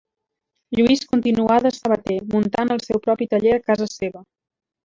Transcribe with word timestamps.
Lluís 0.77 1.03
continuà 1.11 1.57
de 1.67 1.71
sabater, 1.77 2.17
muntant 2.33 2.75
el 2.77 2.83
seu 2.89 3.05
propi 3.07 3.31
taller 3.35 3.55
a 3.59 3.63
casa 3.71 3.93
seva. 4.01 4.29